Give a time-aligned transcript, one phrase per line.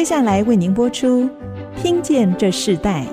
[0.00, 1.24] 接下来为您播出
[1.76, 3.04] 《听见这世代》。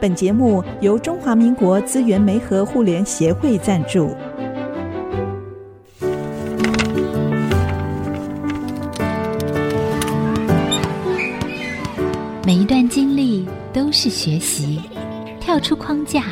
[0.00, 4.12] 本节目由中华民国资源媒和互联协会赞助。
[12.44, 14.80] 每一段经历都是学习，
[15.38, 16.24] 跳出框架，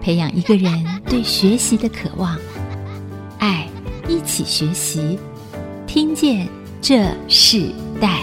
[0.00, 2.36] 培养一个人对学习的渴望。
[3.38, 3.68] 爱，
[4.08, 5.16] 一起学习，
[5.86, 6.48] 听见
[6.82, 7.70] 这世
[8.00, 8.22] 代。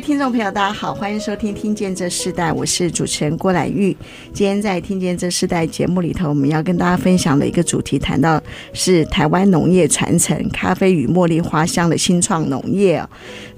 [0.00, 3.96] 听众朋友，大家好，欢迎收听《听见这世代》，我是主持人郭兰玉。
[4.32, 8.40] 今天在《听见这世代》节目里头，我们要跟大家分享的一个主题，谈到
[8.72, 13.04] 是台湾农业传承、咖啡与茉莉花香的新创农业。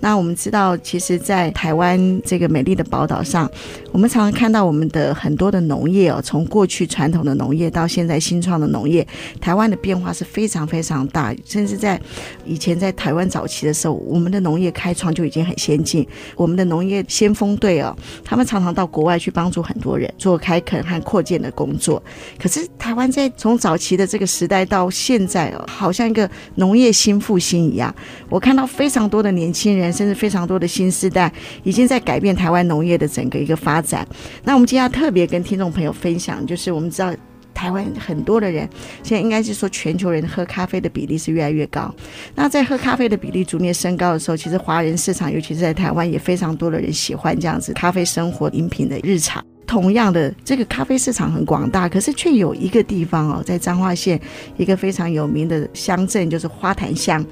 [0.00, 3.48] 那我们知道，其实，在台湾这个美丽的宝岛上，
[3.92, 9.06] 我们常常看到我们的很多的农业哦，从过去传统的农业到现在新创的农业，
[9.40, 11.34] 台湾的变化是非常非常大。
[11.44, 12.00] 甚至在
[12.44, 16.06] 以前在台湾早期的时候，我们的农业开创就已经很先进。
[16.36, 22.02] 我们的农业先锋队哦，他们常常到国外去帮助很多人做开垦和扩建的工作。
[22.38, 27.94] 可是台湾在从早期的这个时代到现在哦，好像一个农业新复兴一样。
[28.28, 31.32] 我看到非常多的年轻人，甚至非常多的新世代，
[31.64, 34.06] 已经在改变台湾农业的整个一个发展。
[34.44, 37.14] 那我们今天要特别跟听众朋友分享，就是我们知道。
[37.52, 38.66] 台湾很多的人，
[39.02, 41.94] 现在应该是说全球人喝咖啡的比例是越来越高。
[42.34, 49.44] 那在喝咖啡的比例逐年升高的时候，其实华人市场，尤其是在台湾，也非常多的人喜欢这样子咖啡生活饮品的日常。
[49.66, 54.18] 同样的，这个咖啡市场很广大，可是却有一个地方哦，在彰化县
[54.56, 57.24] 一个非常有名的乡镇，就是花坛乡，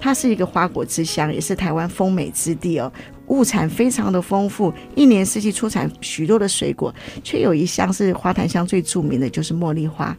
[0.00, 2.90] 它是一个花果之乡，也是台湾丰美之地哦。
[3.28, 10.16] 物产非常的丰富，一年四季出产许多的水果，却有一项是花坛乡最著名的就是茉莉花。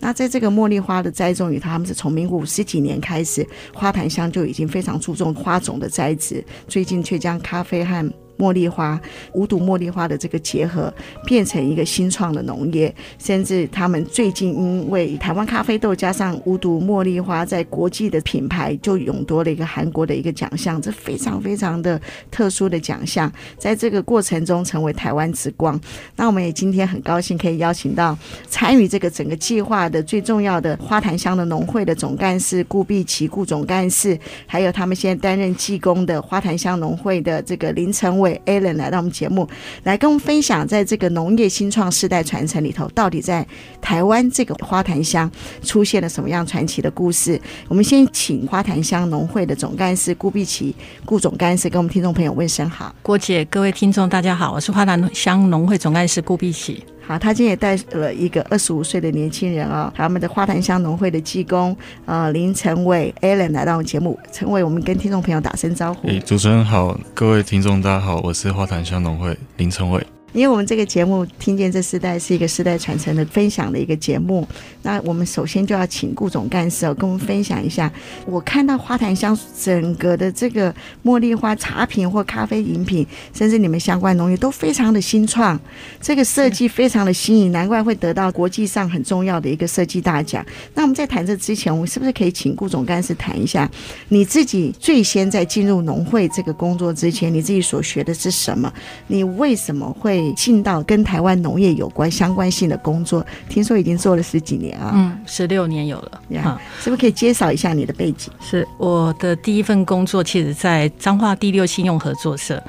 [0.00, 9.00] 那在这个茉莉花的栽种里，他们是从民国五十几年开始，花坛乡就已经非常注重花种的栽植，最近却将咖啡和茉莉花、
[9.32, 10.92] 无毒茉莉花的这个结合，
[11.24, 25.80] 变成一个新创的农业，甚至他们最近因为台湾咖啡豆加上无毒茉莉花，在国际的品牌就勇夺了一个韩国的一个奖项，这非常非常的特殊的奖项，在这个过程中成为台湾之光。
[26.16, 28.16] 那我们也今天很高兴可以邀请到
[28.48, 38.25] 参与这个整个计划的最重要的花坛乡的农会的总干事顾碧琪顾总干事，还有他们现在担任技工的花坛乡农会的这个林成伟。
[38.46, 39.48] Alan 来到我们节目，
[39.84, 43.46] 来跟我们分享，在这个农业新创世代传承里头，到底在
[43.80, 45.30] 台湾这个花坛乡
[45.62, 47.40] 出现了什么样传奇的故事？
[47.68, 52.94] 我们先请花坛乡农会的总干事顾碧琪顾总干事跟我们听众朋友问声好。
[53.02, 56.82] 郭姐，各位听众大家好，我是花坛乡农会总干事顾碧琪。
[57.06, 64.18] 好，他今天也带了一个二十五岁的年轻人啊、哦，他们的花坛乡农会的技工呃林成伟 Alan 来到我们节目。
[64.32, 66.08] 成伟，我们跟听众朋友打声招呼。
[66.08, 70.04] 诶，主持人好，各位听众大家好，我是花坛乡农会林成伟。
[70.32, 74.46] 因为我们这个节目听见这世代是一个世代传承的分享的一个节目，
[74.82, 77.90] 那我们首先就要请顾总干事，跟我们分享一下。
[78.26, 85.58] 我看到花坛乡整个的这个茉莉花茶品或咖啡饮品，甚至你们相关农业都非常的新创，
[86.02, 90.44] 这个设计非常的新颖，难怪会得到国际上很重要的一个设计大奖。
[90.74, 93.70] 那我们在谈这之前，我们是不是可以请顾总干事谈一下，
[94.08, 98.70] 你自己最先在进入农会这个工作之前，你自己所学的是什么？
[99.06, 100.15] 你为什么会？
[100.32, 108.30] 进到跟台湾农业有关相关性的工作，听说已经做了十几年啊，嗯，十六年有了，好，是不是可以介绍一下你的背景？
[108.40, 112.62] 是我的第一份工作，其实在彰化第六信用合作社，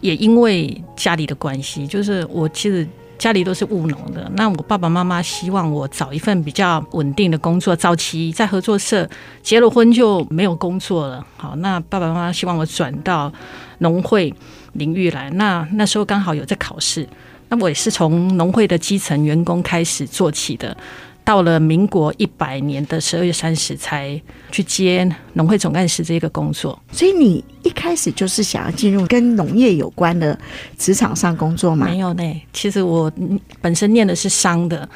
[0.00, 2.86] 也因为家里的关系，就是我其实
[3.18, 9.08] 家里都是务农的，那我爸爸妈妈希望我找一份比较稳定的工作，早期在合作社
[9.42, 13.32] 结了婚就没有工作了，好，那爸爸妈妈希望我转到
[13.78, 14.32] 农会。
[14.72, 17.06] 领域来，那那时候刚好有在考试，
[17.48, 20.76] 那我也是从农会的基层员工开始做起的，
[21.24, 24.20] 到了民国一百年的十二月三十才
[24.52, 26.80] 去接农会总干事这个工作。
[26.92, 30.38] 所以你一开始就是想要进入跟农业有关的
[30.78, 31.86] 职场上工作吗？
[31.86, 33.12] 没有呢，其实我
[33.60, 34.88] 本身念的是商的，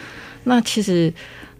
[0.44, 1.12] 那其实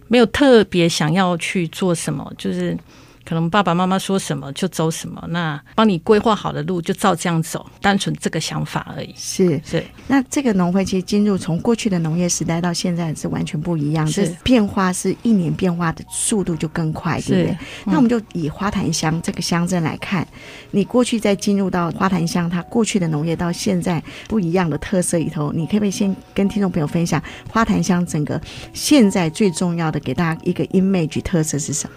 [0.09, 2.77] 没有特别想要去做什么，就是。
[3.25, 9.15] 可能爸爸妈妈说什么就走什么，那帮你规划好的路就照这样走，单纯这个想法而已。
[9.17, 17.53] 是是，那这个农会其实进入从过去的农业时代到现在是完全不一样，是是变化是一年变化的速度就更快，对不对？
[17.53, 20.27] 嗯、那我们就以花坛乡这个乡镇来看，
[20.71, 28.41] 你过去在进入到花坛乡，它过去的农业到现在不一样的特色里头，你可不可以先跟听众朋友分享花坛乡整个
[28.73, 31.97] 现在最重要的给大家一个 image 特色是什么？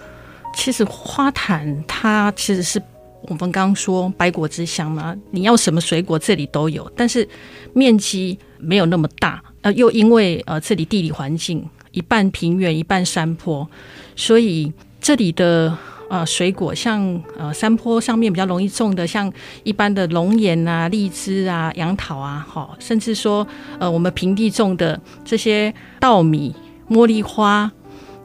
[0.57, 2.81] 其实花坛它其实是
[3.21, 7.27] 我们刚刚说百果之乡嘛，你要什么水果这里都有，但是
[7.73, 13.69] 面积没有那么大，呃，又因为呃这里地理环境一半平原一半山坡，
[14.15, 15.77] 所以这里的
[16.09, 19.31] 呃水果像呃山坡上面比较容易种的，像
[19.63, 23.47] 一般的龙眼啊、荔枝啊、杨桃啊，哈，甚至说
[23.79, 26.55] 呃我们平地种的这些稻米、
[26.89, 27.71] 茉莉花，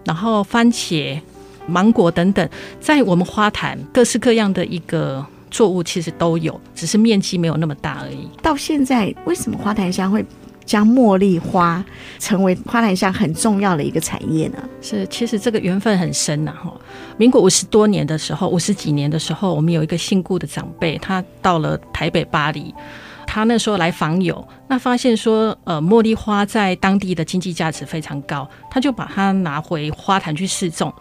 [0.06, 1.20] 然后番茄。
[1.66, 2.48] 芒果等等，
[2.80, 8.28] 在我们花坛各式各样的一个作物其实都有，只是面积没有那么大而已。
[8.42, 10.24] 到现在，为什么花坛乡会
[10.64, 11.84] 将茉莉花
[12.18, 14.58] 成为花坛乡很重要的一个产业呢？
[14.80, 16.52] 是，其实这个缘分很深呐。
[16.52, 16.72] 哈，
[17.16, 22.72] 民国五十多年的时候，五十几年的时候，我们有一个姓顾的长辈，他到了台北巴黎，
[23.26, 30.92] 他那时候来访友，那发现说，呃，茉莉花在当地的经济价值非常高，他就把它拿回花坛去试种。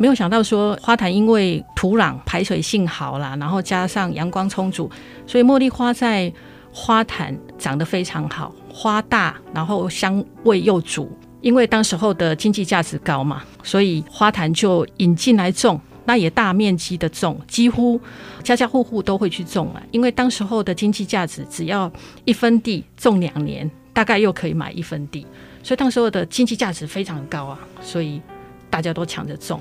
[0.00, 4.90] 没有想到说花坛因为土壤排水性好啦，然后加上阳光充足，
[5.26, 6.32] 所以茉莉花在
[6.72, 11.14] 花坛长得非常好，花大，然后香味又足。
[11.42, 18.00] 因为当时候的经济价值高嘛，所以花坛就引进来种，那也大面积的种，几乎
[18.42, 19.82] 家家户户都会去种了。
[19.90, 21.92] 因为当时候的经济价值只要
[22.24, 25.26] 一分地种两年，大概又可以买一分地，
[25.62, 28.22] 所以当时候的经济价值非常高啊，所以
[28.70, 29.60] 大家都抢着种。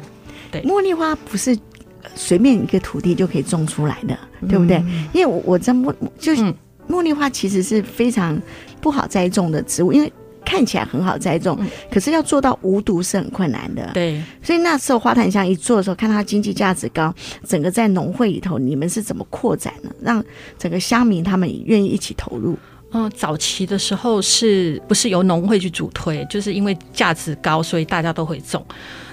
[0.51, 1.57] 对，茉莉花不是
[2.15, 4.83] 随便一个土地就可以种出来的，嗯、对不对？
[5.13, 6.41] 因为我我在茉就是
[6.87, 8.41] 茉莉花其实是非常
[8.81, 10.11] 不好栽种的植物，因为
[10.45, 13.91] 看起来很好栽种，嗯、可是要做到无毒是很困难的。
[13.93, 17.13] 对，所以那时候花坛香一做的时候，看它经济价值高，
[17.45, 19.91] 整个在农会里头，你们是怎么扩展呢？
[20.01, 20.23] 让
[20.57, 22.57] 整个乡民他们愿意一起投入？
[22.91, 26.25] 嗯、呃，早期的时候是不是由农会去主推？
[26.27, 28.65] 就是因为价值高，所以大家都会种。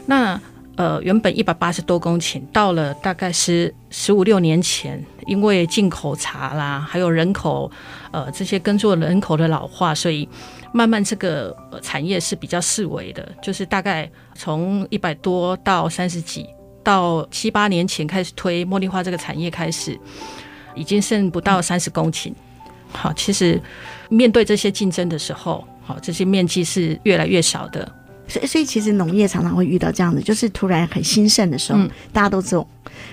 [0.07, 0.41] 那
[0.77, 7.71] 呃，原本一百八十多公顷，到了大概是十五六年前，因为进口茶啦，还有人口，
[8.11, 10.29] 呃，这些耕作人口的老化，所以
[10.73, 16.47] 慢慢这个产业是比较式微的，就是大概从一百多到三十几，
[16.85, 19.99] 到七八年前开始推茉莉花这个产业开始，
[20.75, 22.33] 已经剩不到三十公顷。
[22.93, 23.59] 好，其实
[24.11, 27.91] 面对这些竞争的时候，好，这些面积是越来越少的。
[28.29, 32.67] 所以，所以其实农业常常会遇到这样子，就是突然很兴盛的时候，嗯、大家都种，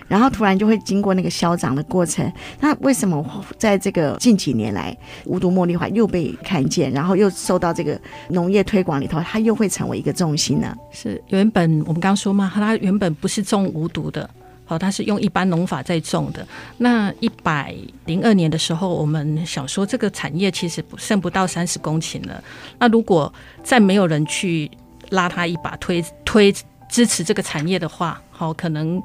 [0.08, 2.32] 然后突然就会经过那个消长的过程。
[2.60, 3.24] 那为什么
[3.58, 4.96] 在这个近几年来，
[5.26, 8.00] 无毒茉莉花又被看见，然后又受到这个
[8.30, 10.76] 农业推广里头，它又会成为一个重心呢？
[10.92, 14.30] 是原本我们刚刚说嘛，它原本不是种无毒的，
[14.66, 16.46] 好，它是用一般农法在种的。
[16.78, 17.76] 那一百
[18.06, 22.44] 零二年的时候，我们想说这个产业其实剩不到三十公顷了。
[22.80, 23.32] 那如果
[23.64, 24.70] 再没有人去
[25.14, 26.54] 拉他一把，推推
[26.90, 29.02] 支持这个产业的话，好，可能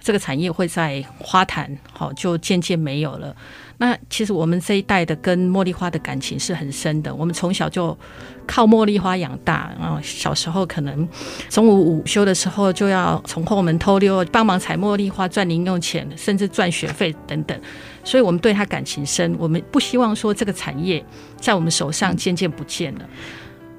[0.00, 3.34] 这个产业会在花坛，好，就渐渐没有了。
[3.80, 7.96] 那其实我们这一代的跟茉莉花的感情是很深的，我们从小就
[8.44, 11.08] 靠茉莉花养大，然后小时候可能
[11.48, 17.56] 中午午休的时候就要从后门偷溜帮忙采茉莉花赚零用钱，甚至赚学费等等，
[18.02, 19.36] 所以我们对他感情深。
[19.38, 21.04] 我们不希望说这个产业
[21.40, 23.08] 在我们手上渐渐不见了。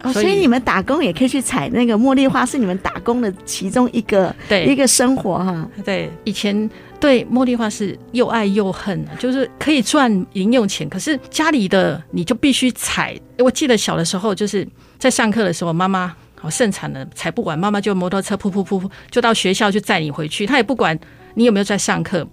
[0.01, 5.69] 哦，所以你们打工也可以去采那个茉莉花，是你们打工的其中一个对一个生活哈。
[5.83, 6.69] 对，以前
[7.01, 13.13] 对茉莉花是又爱又恨，就是可以赚零用钱，可是家里的你就必须采。
[13.39, 14.65] 我记得小的时候，就是
[14.97, 20.97] 在上课的时候，妈妈好盛产了，采不完，妈妈就摩托车噗噗噗噗就到学校去载你回去，她也不管
[21.33, 22.25] 你有没有在上课，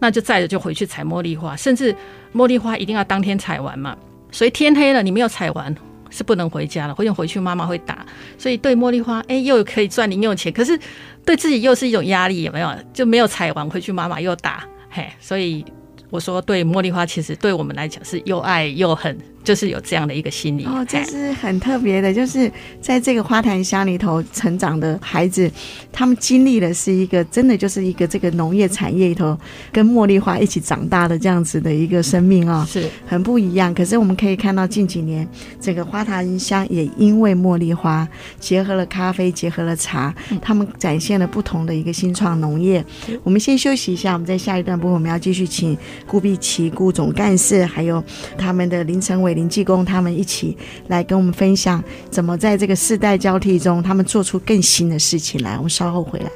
[0.00, 1.94] 那就载着就回去采茉莉花，甚至
[2.34, 3.96] 茉莉花一定要当天采完嘛，
[4.32, 5.72] 所以天黑了你没有采完。
[6.12, 8.06] 是不能回家了，回回去妈妈会打，
[8.38, 10.78] 所以对茉莉花，哎，又可以赚零用钱，可是
[11.24, 12.70] 对自己又是一种压力，有没有？
[12.92, 15.64] 就没有采完回去，妈妈又打，嘿，所以
[16.10, 19.18] 我说对茉莉花，其实对我们来讲是又爱又恨。
[19.44, 25.50] 就是有这样的一个心理哦，这是很特别的，就是在这个花坛乡里头成长的孩子，
[25.90, 29.36] 他们经历的是一个真的就是一个这个农业产业里头
[29.72, 33.74] 跟茉莉花一起长大的这样子的一个生命啊、哦，是很不一样。
[33.74, 35.26] 可是我们可以看到近几年
[35.60, 38.06] 这个花坛乡也因为茉莉花
[38.38, 42.84] 结合了咖啡，结合了茶，他们展现了不同的一个新创农业。
[43.24, 48.02] 我们先休息一下，我们在下一段部分我们要继续请顾碧琪顾总干事还有
[48.38, 49.31] 他们的林成伟。
[49.34, 50.56] 林济公他们一起
[50.88, 55.56] 来跟我们分享，怎么在这个世代交替中，他们做出更新的事情来。
[55.56, 56.30] 我们稍后回来。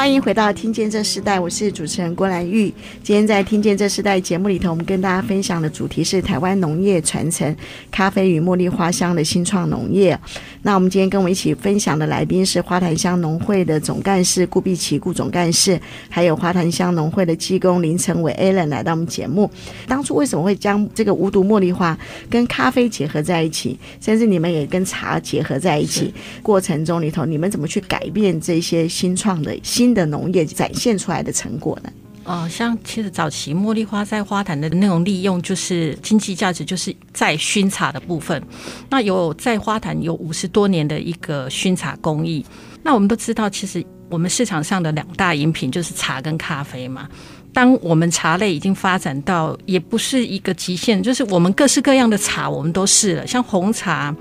[0.00, 2.72] 欢迎回到《听见这时代》，我是主持人郭兰玉。
[3.02, 7.54] 今天在《听见这时代》节目里头，我们跟大家分享的主题是台湾农业传承
[7.90, 10.18] 咖啡与茉莉花香的新创农业。
[10.62, 15.78] 那我们今天跟我们一起分享的来宾是花坛乡农会的总干事顾碧琪顾总干事，
[16.08, 19.50] 还有花坛乡农会的技工林成伟 Alan 来到我们节目。
[19.86, 21.96] 当初为什么会将这个无毒茉莉花
[22.30, 26.14] 跟咖啡结合在一起，甚至你们也跟茶结合在一起？
[26.42, 29.89] 过程中里头，你们怎么去改变这些新创的新？
[29.90, 31.90] 新的农业展现出来的成果呢？
[32.22, 38.40] 哦，像其实早期茉莉花在花坛的那种利用，就是经济价值，就是在熏茶的部分。
[38.88, 42.44] 那有在花坛有五十多年的一个熏茶工艺。
[42.84, 47.08] 那我们都知道，其实我们市场上的两大饮品就是茶跟咖啡嘛。
[47.52, 54.14] 当我们茶类已经发展到也不是一个极限，就是我们各式各样的茶我们都试了，像红茶。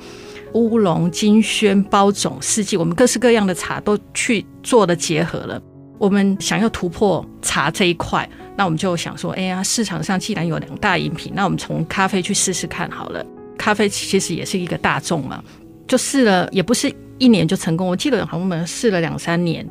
[0.54, 5.62] 乌龙、金萱、包种、四季，我们各式各样的茶都去做了结合了。
[5.98, 13.26] 我们想要突破茶这一块，那我们就想说，哎呀，市场上既然有两大饮品，那我们从咖啡去试试看好了。
[13.58, 15.44] 咖啡其实也是一个大众嘛，
[15.88, 17.86] 就试了，也不是一年就成功。
[17.86, 19.68] 我记得好像我们试了两三年。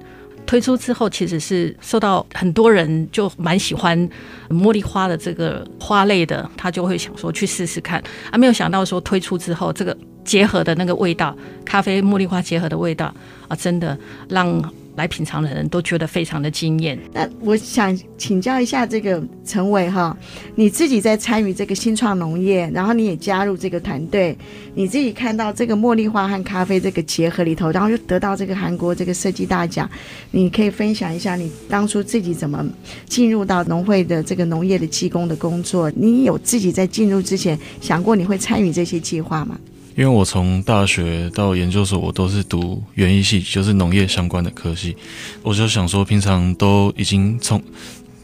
[0.47, 4.09] 推出之后，其实是受到很多人就蛮喜欢
[4.49, 9.95] 茉莉花的这个花类的，他就会想说去试试看啊，没有想到说推出之后，这个
[10.29, 13.13] 结合的那个味道，咖啡茉莉花结合的味道
[13.49, 14.63] 啊，真的让。
[14.99, 16.99] 来品尝的人都觉得非常的惊艳。
[17.13, 20.17] 那我想请教一下这个陈伟哈，
[20.57, 24.37] 你自己在参与这个新创农业，然后你也加入这个团队，
[24.75, 29.89] 你自己看到这个茉莉花和咖啡这个结合里头，然后又得到这个韩国这个设计大奖，
[30.33, 32.69] 你可以分享一下你当初自己怎么
[33.07, 35.89] 进入到农会的这个农业的技工的工作？
[35.95, 39.57] 你有自己在进入之前想过你会参与这些计划吗？
[39.99, 44.97] 因为我从大学到研究所，我都是读园艺系，就是农业相关的科系。
[45.43, 47.61] 我就想说，平常都已经从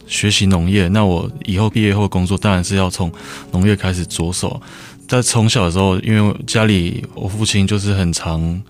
[0.07, 3.11] 学习农业，那我以后毕业后工作当然是要从
[3.51, 4.63] 农业开始着手。
[5.09, 8.63] 在从小的时候，因为家里我父亲就是很常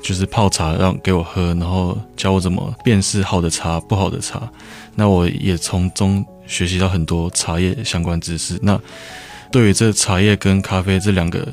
[0.00, 4.48] 就是泡茶让给我喝，然后教我怎么辨识好的茶、不好的茶。
[4.94, 8.56] 那我也从中学习到很多茶叶相关知识。
[8.62, 8.80] 那
[9.50, 11.52] 对于这茶叶跟咖啡这两个。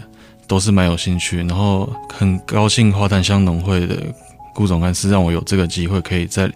[0.49, 4.03] 都是蛮有兴趣，然后很高兴花坛乡农会的
[4.51, 6.51] 顾总干事让我有这个机会，可以在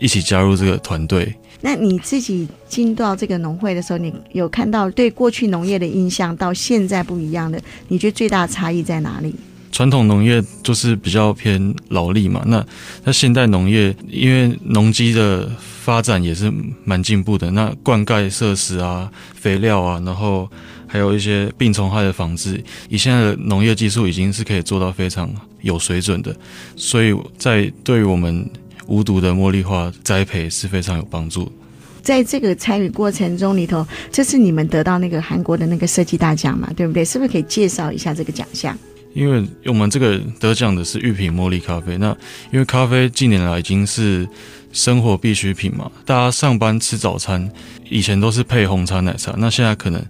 [0.00, 1.32] 一起加入这个团队。
[1.60, 7.62] 那你自己进到这个农会的时候，你有看到对过去农业的印象到现在不一样的？
[7.86, 9.32] 你觉得最大的差异在哪里？
[9.70, 12.66] 传统农业就是比较偏劳力嘛，那
[13.04, 15.48] 那现代农业因为农机的
[15.80, 16.52] 发展也是
[16.84, 20.50] 蛮进步的，那灌溉设施啊、肥料啊，然后。
[20.88, 25.30] 还有一些病虫害的防治，以现在的农业技术已经是可以做到非常
[25.60, 26.34] 有水准的，
[26.74, 28.50] 所以在对于我们
[28.86, 31.52] 无毒的茉莉花栽培是非常有帮助。
[32.00, 36.72] 在这个参与过程中里头，这次你们得到那个韩国的那个设计大奖嘛？
[36.74, 37.04] 对不对？
[37.04, 38.74] 是不是可以介绍一下这个奖项？
[39.12, 42.16] 因为我们这个得奖的是玉品茉莉咖啡，那
[42.50, 44.26] 因为咖啡近年来已经是
[44.72, 47.50] 生活必需品嘛，大家上班吃早餐
[47.90, 50.02] 以前都是配红茶奶茶，那现在可能。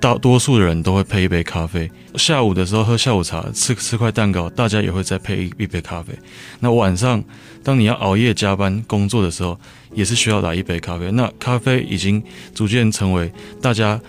[0.00, 6.12] 大多数的人都会配一杯咖啡，下午的时候喝下午茶，吃吃块蛋糕，大家也会再配一一杯咖啡。
[6.60, 7.22] 那晚上，
[7.62, 9.58] 当你要熬夜加班工作的时候，
[9.92, 11.10] 也是需要来一杯咖啡。
[11.10, 12.22] 那咖啡已经
[12.54, 14.00] 逐渐成为大家。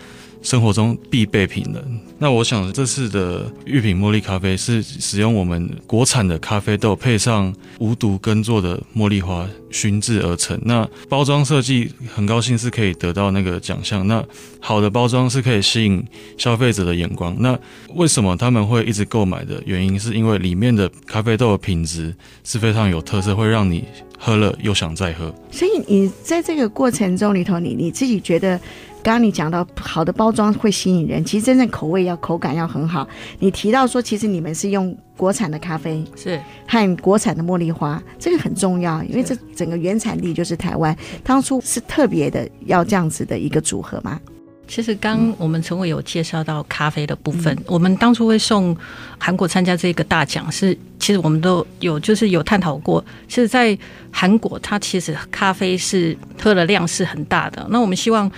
[0.41, 1.83] 生活中必备品的。
[2.17, 10.59] 那我想这次的玉品茉莉咖啡是使用我们国产的咖啡豆，配上无毒耕作的茉莉花熏制而成。
[10.63, 14.05] 那包装设计很高兴是可以得到那个奖项。
[14.05, 14.23] 那
[14.59, 16.05] 好的包装是可以吸引
[16.37, 17.33] 消费者的眼光。
[17.39, 17.57] 那
[17.95, 23.85] 为什么他们会一直购买的原因，是因为里面的咖啡豆的品质是非常有特色，会让你
[24.17, 25.33] 喝了又想再喝。
[25.51, 28.59] 所以你在这个过程中里头，你你自己觉得？
[29.09, 33.07] 刚刚你讲到好的包装会吸引人，其实真正口味要口感要很好。
[33.39, 40.95] 你提到说，其实你们是用国产的咖啡是和国产的茉莉花，这个很重要，因为这整个原产地就是台湾。
[41.23, 44.19] 当初是特别的要这样子的一个组合吗？
[44.67, 48.77] 其实刚我们陈伟有介绍到咖啡的部分，嗯、我们当初会送
[49.17, 53.03] 韩国参加这个大奖，是其实我们都有就是有探讨过。
[53.27, 53.75] 其实，在
[54.11, 57.65] 韩国，它其实咖啡是喝的量是很大的。
[57.71, 58.31] 那我们希望，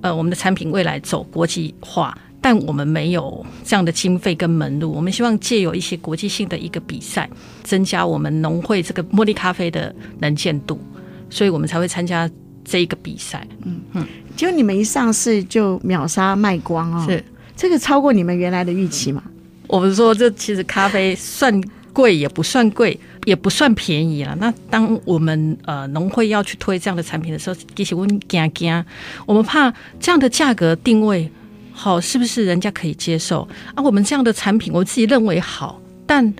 [0.00, 4.92] 呃，我们的产品未来走国际化，但我们没有这样的经费跟门路。
[4.92, 7.28] 我们希望借有一些国际性的一个比赛，
[7.62, 10.78] 增加我们农会这个茉莉咖啡的能见度，
[11.28, 12.30] 所以我们才会参加
[12.64, 13.46] 这一个比赛。
[13.64, 14.06] 嗯嗯。
[14.36, 17.24] 就你们一上市就秒杀卖光哦，是
[17.56, 19.22] 这个超过你们原来的预期吗？
[19.66, 21.60] 我们说这其实咖啡算
[21.98, 24.36] 贵也不算贵，也不算便宜了。
[24.38, 28.84] 那当我们呃农会要去推这样的产品的时候，其实我们惊惊，
[29.26, 31.28] 我们怕这样的价格定位
[31.72, 33.42] 好是不是人家可以接受
[33.74, 33.82] 啊？
[33.82, 36.32] 我们这样的产品我自己认为好，但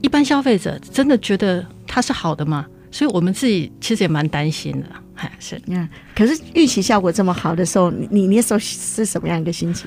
[0.00, 2.64] 一般消费者真的觉得它是好的吗？
[2.90, 4.86] 所以我们自己其实也蛮担心的。
[5.16, 9.86] 还是，嗯，可是预期效果这么好的时候，你你那时候是什么样一个心情？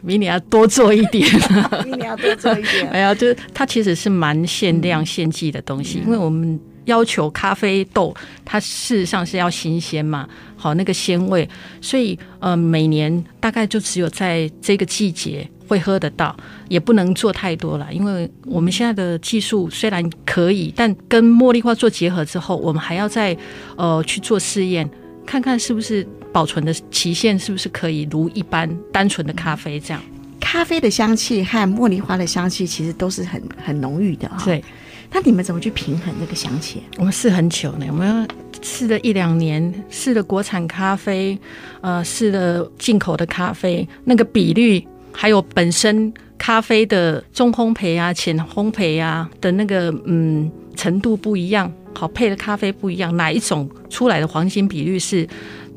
[0.00, 1.28] 哎，明年要多做一点，
[1.84, 2.88] 比你要多做一点。
[2.92, 8.14] 哎呀，就是它其实是蛮限量限季的东西，嗯、因为我们要求咖啡豆
[8.44, 11.48] 它事实上是要新鲜嘛，好那个鲜味，
[11.80, 15.48] 所以呃，每年大概就只有在这个季节。
[15.70, 16.36] 会喝得到，
[16.68, 23.36] 也不能做太多了，因为我们现在的技术虽然可以，但跟茉莉花做结合之后，我们还要再
[23.76, 24.90] 呃去做试验，
[25.24, 30.02] 看看是不是保存的期限是不是可以如一般单纯的咖啡这样。
[30.40, 34.42] 咖啡的香气和茉莉花的香气其实都是很很浓郁的啊、哦。
[34.44, 34.64] 对，
[35.12, 36.82] 那你们怎么去平衡这个香气？
[36.96, 38.26] 我们试很久呢，我们
[38.60, 41.38] 试了一两年，试了国产咖啡，
[41.80, 44.84] 呃，试了进口的咖啡，那个比率。
[45.12, 55.28] 还有本身咖啡的中烘焙啊、浅烘焙啊的那个嗯程度不一样，好配的咖啡不一样，哪一种出来的黄金比率是？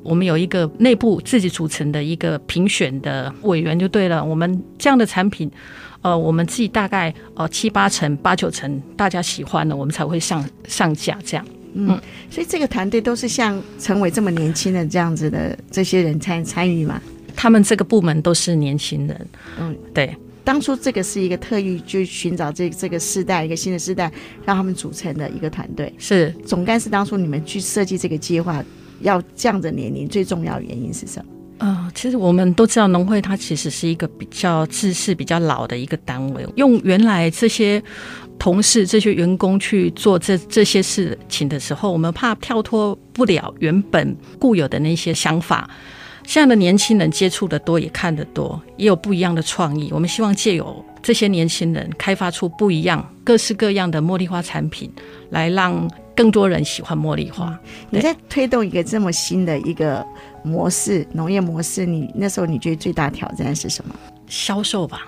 [0.04, 4.24] 我们有一个内部自己组成的一个评选的委员就对了。
[4.24, 5.50] 我们这样的产品，
[6.02, 11.46] 呃，我们自己大概呃七八成、八九成大家喜欢了，我们才会上上架这样。
[11.74, 17.02] 嗯，所以这个团队都是像陈伟这么年轻的这样子的这些人参参与嘛？
[17.36, 19.28] 他们这个部门都是年轻人，
[19.60, 20.16] 嗯，对。
[20.44, 24.12] 当初这个是一个特意去寻找这这个世代一个新的世代，
[24.46, 25.92] 让他们组成的一个团队。
[25.98, 28.62] 是总干事当初你们去设计这个计划，
[29.04, 31.26] 要这样的年龄，最重要的原因是什么？
[31.60, 37.82] 呃，其实我们都知道农会它其实是一个比较制式比较老的一个单位，用原来这些
[38.38, 45.70] 同事、这些员工去做这这些事情的时候，我们怕跳脱不了原本固有的那些想法。
[46.26, 49.89] 现在的年轻人接触的多，也看得多，也有不一样的创意。
[49.94, 54.89] 我们希望借由这些年轻人，开发出不一样、各式各样的茉莉花产品，
[55.30, 57.58] 来让更多人喜欢茉莉花。
[57.89, 60.06] 你在推动一个这么新的一个
[60.43, 63.95] 模式，农业模式，你那时候你觉得最大挑战是什么？
[64.28, 65.08] 销售吧。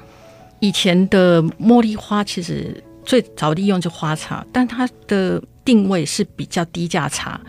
[0.59, 7.39] 以前的茉莉花其实最早利用就花茶，但它的定位是比较低价茶。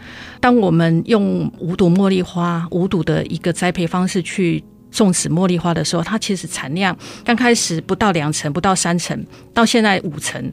[0.40, 10.52] 当我们用无毒茉莉花、无毒的一个栽培方式去种植茉莉花的时候，它其实产量刚开始不到两成，不到三成，到现在五成，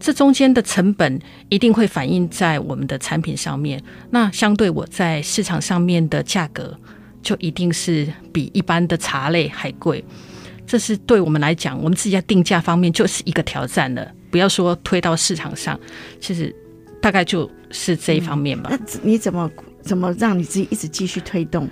[0.00, 3.82] 这中间的成本一定会反映在我们的产品上面。
[4.10, 6.76] 那相对我在市场上面的价格，
[7.22, 10.04] 就一定是比一般的茶类还贵。
[10.66, 14.10] 这是对我们来讲，我们自己在定价方面就是一个挑战了。
[14.30, 15.78] 不要说推到市场上，
[16.20, 16.54] 其实。
[17.00, 18.68] 大概就是这一方面吧。
[18.72, 19.48] 那你怎么
[19.80, 21.68] 怎么让你自己一直继续推动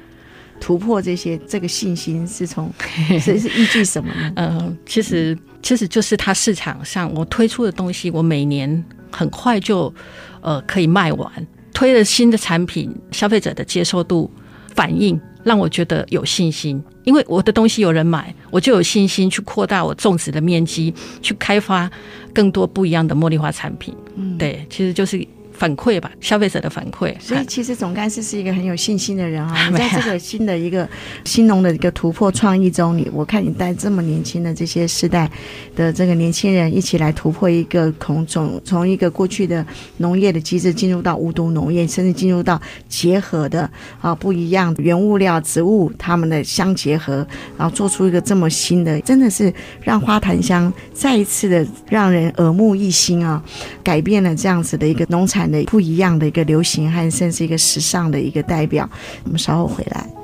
[0.61, 1.39] 突破这些？
[1.47, 2.73] 这个信心是从
[3.21, 4.33] 是是依据什么呢？
[4.37, 9.93] 嗯、呃，其实其实就是它市场上我推出的东西，我每年很快就
[10.41, 11.47] 呃可以卖完。
[11.73, 14.31] 推了新的产品，消费者的接受度
[14.75, 21.91] 反应让我觉得有信心，因为我的东西有人买，我就有信心去扩大我种植的面积，去开发
[22.33, 23.95] 更多不一样的茉莉花产品。
[24.17, 25.27] 嗯，对，其实就是。
[25.59, 27.15] 反馈吧，消费者的反馈。
[27.19, 29.69] 所以其实总干事是一个很有信心的人啊！
[29.71, 30.89] 你在这个新的一个
[31.25, 35.31] 新农的一个突破创意中，你我看你带这么年轻的这些世代
[35.75, 39.65] 的这个年轻人一起来突破一个从从从一个过去的
[39.97, 43.69] 农业的机制进入到无毒农业，甚至进入到结合的
[44.01, 53.43] 啊不一样原物料植物它们的相结合，然后做出一个这么新的，真的是让花坛香再一次的让人耳目一新啊！
[53.83, 55.46] 改变了这样子的一个农产。
[55.51, 58.89] 的不一样的一个流行，还甚至一个时尚的一个代表。
[59.25, 60.16] 我们稍后回来。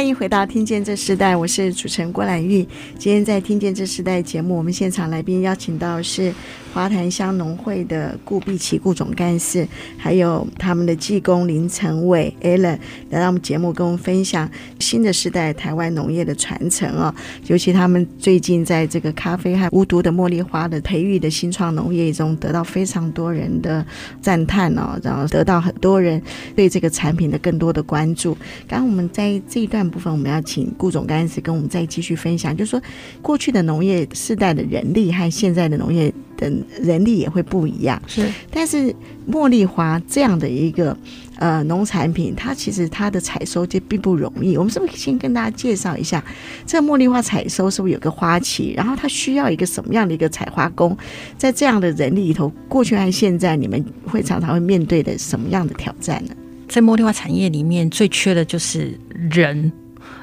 [0.00, 2.66] 欢迎回到《听见这时代》，我是主持人郭兰玉。
[2.98, 6.32] 今天在《听见这时代》节目，我们现场来宾邀请到是
[6.72, 12.78] 华坛乡农会的顾碧琪顾总干事，还有他们的技工林成伟 Alan
[13.10, 17.14] 来到我们节目，跟我们分享新的时代台湾农业的传承啊。
[17.48, 23.84] 尤其他们最近在这个咖啡和无毒的茉莉花的培育的新创农业中，得到非常多人的
[24.22, 26.22] 赞叹哦，然后得到很多人
[26.56, 28.32] 对这个产品的更多的关注。
[28.66, 29.89] 刚刚我们在这一段。
[29.90, 32.80] 部分我们要请顾总干事跟我们再继续分享，就是说
[33.20, 36.50] 过去的农业世代的人力和现在的农业的
[36.80, 38.00] 人力也会不一样。
[38.06, 38.94] 是，但是
[39.30, 40.96] 茉莉花这样的一个
[41.38, 44.56] 呃农产品，它其实它的采收就并不容易。
[44.56, 46.24] 我们是不是先跟大家介绍一下，
[46.64, 48.72] 这茉莉花采收是不是有个花期？
[48.76, 50.96] 然后它需要一个什么样的一个采花工？
[51.36, 56.34] 在这样的人力里头，过去和现在，你们会常常会面对的什么样的挑战呢？
[56.70, 59.72] 在茉莉花产业里面，最缺的就是人，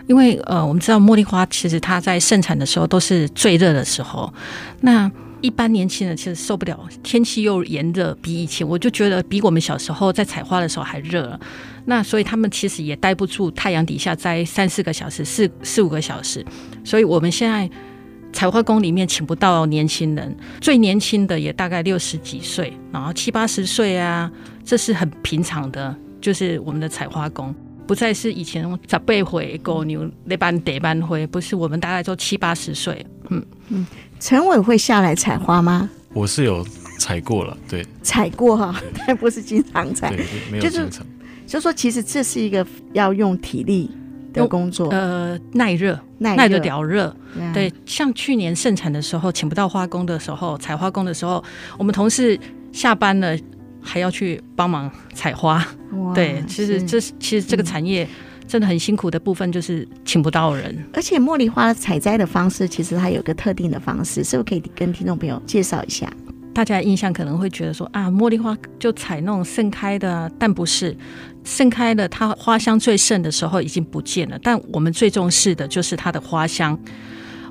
[0.08, 4.34] 因为呃，我们知道茉莉花其实它在盛产的时候都是最热的时候，
[4.80, 11.24] 那一般年轻人其实受不了，天气又炎热，比以前我就觉得比我们小时候在采花的时候还热。
[11.24, 11.38] 了，
[11.84, 16.46] 那所以他们其实也待不住太阳底下待三四个小时，四四五个小时，
[16.86, 17.70] 所以我们现在
[18.32, 24.32] 采花工里面请不到年轻人，最年轻的也大概六十几岁，然后七八十岁啊，
[24.64, 25.94] 这是很平常的。
[26.28, 27.56] 就是我们的采花工，
[27.88, 33.06] 不再是以前十八岁狗牛那班得班回，不是我们大概都七八十岁。
[33.30, 33.88] 嗯嗯，
[34.20, 35.90] 陈伟会下来采花吗？
[36.12, 36.68] 我是有
[37.00, 38.76] 采过了，对，采过哈，
[39.08, 40.90] 但不是经常采，对，没有经常。
[40.90, 41.06] 就是，
[41.48, 43.90] 就说其实这是一个要用体力
[44.34, 47.16] 的工作，呃，耐热，耐得了热。
[47.54, 51.42] 对，像去年盛产的时候，请不到花工的时候，采花工的时候，
[51.78, 52.38] 我们同事
[52.74, 53.34] 下班了。
[53.88, 55.66] 还要去帮忙采花，
[56.14, 58.08] 对，其实这其实这个产业
[58.46, 60.78] 真的很辛苦的部分，就是请不到人。
[60.94, 66.12] 而且茉莉花采摘的方式，其实它有个特定的方式，是不是可以跟听众朋友介绍一下？
[66.54, 70.96] 大家印象可能会觉得说啊，茉莉花就采那种盛开的，但不是
[71.44, 74.40] 盛开的，它花香最盛的时候已经不见了。
[74.42, 76.78] 但我们最重视的就是它的花香，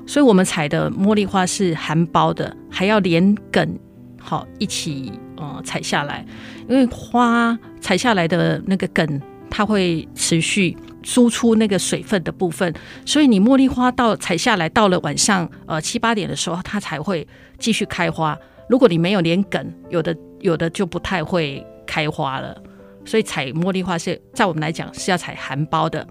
[0.05, 3.79] 所以我们采的茉莉花是含苞的，还要连梗
[4.19, 5.13] 好一起。
[5.37, 6.25] 呃，采下来，
[6.67, 12.73] 因为花采下来的那个梗，它会持续输出那个水分的部分，
[13.05, 17.27] 所以你茉莉花到采下来，到了晚上呃七八点的时候，它才会
[17.59, 18.37] 继续开花。
[18.67, 22.61] 如果你没有连梗，有的有的就不太会开花了。
[23.05, 26.05] 所以采茉莉花是在我们来讲是要采含苞的，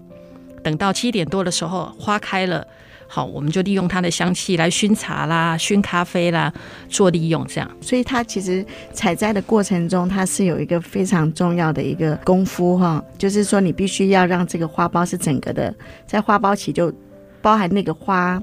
[0.63, 2.65] 等到七点多的时候，花开了。
[3.09, 6.51] 好，我们就利用它的香气来熏茶啦、熏咖啡啦，
[6.89, 7.71] 做利用这样。
[7.79, 15.73] 所以它其实采摘的过程中，它是有一个非常重要的一个功夫哈，就是说你必须要让这个花苞是整个的，
[16.05, 16.93] 在花苞期就
[17.41, 18.41] 包含那个花，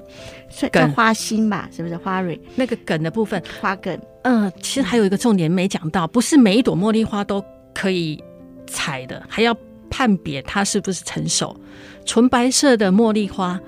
[0.72, 3.42] 梗花心吧，是不是花蕊那个梗的部分？
[3.60, 4.00] 花梗。
[4.22, 8.18] 嗯，其实还有一个重点没讲到，不是每一朵茉莉花都可以
[8.66, 9.54] 采的，还要
[9.90, 11.54] 判别它是不是成熟。
[12.06, 13.60] 纯白色的茉莉花。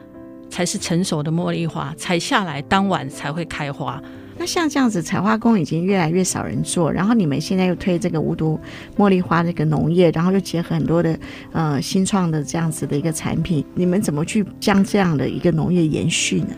[0.49, 4.03] 才是成熟的茉莉花，采下来当晚才会开花。
[4.39, 8.61] 那像这样子采花工已经越来越少人做，然后你们现在又推这个无毒
[8.99, 11.19] 茉莉花这个农业，然后又结合很多的
[11.53, 16.49] 呃新创的这样子的一个产品，你们怎么去将这样的一个农业延续呢？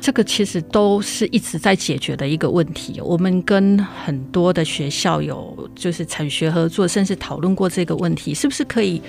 [0.00, 3.00] 这个其实都是一直在解决的一个问题。
[3.02, 9.00] 我们跟很多的学校有就是产学合作，甚至讨论过这个问题，是不是可以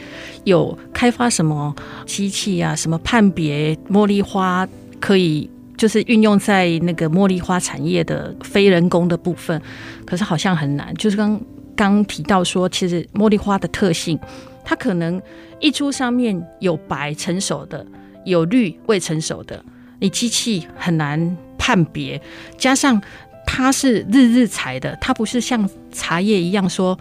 [0.44, 1.74] 有开发什么
[2.06, 4.68] 机器啊，什么判别茉莉花，
[5.00, 9.60] 可以就是运用在那个茉莉花产业的非人工的部分。
[10.06, 10.94] 可是好像很难。
[10.96, 11.40] 就是刚
[11.76, 14.20] 刚提到说，其实茉莉花的特性，
[14.66, 15.22] 它可能
[15.62, 17.86] 一株上面有白成熟的，
[18.26, 19.64] 有绿未成熟的。
[20.02, 22.20] 你机器很难判别，
[22.58, 23.00] 加上
[23.46, 26.98] 它是日日采的，它不是像茶叶一样说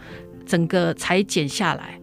[0.47, 1.99] 整个裁剪下来，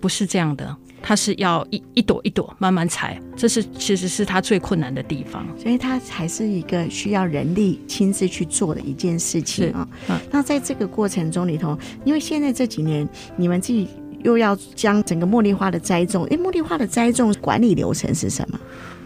[0.00, 9.88] 不是这样的，它是要一一朵一朵慢慢采，这是其实是它最困难的地方，所以它还是一个需要人力亲自去做的一件事情啊。
[10.32, 13.88] 那在这个过程中里头，因为现在这几年你们自己
[14.24, 18.58] 又要将整个茉莉花的栽种，诶，茉莉花的栽种管理流程是什么？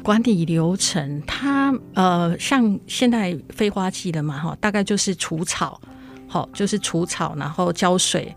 [0.07, 5.81] 管理流程，它呃，像现在飞花季的嘛，哈，大概就是除草，
[6.29, 8.33] 好，就是除草，然后浇水，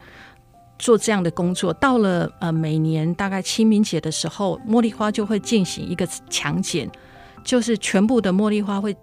[0.79, 1.71] 做这样的工作。
[1.73, 6.89] 到了呃，每年大概清明节的时候，茉莉花就会进行一个强剪，
[7.43, 8.97] 就是全部的茉莉花会